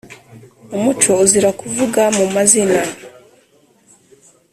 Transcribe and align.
umuco 0.75 1.09
uzira 1.23 1.49
kuvuga 1.59 2.01
mu 2.17 2.25
mazina. 2.35 2.79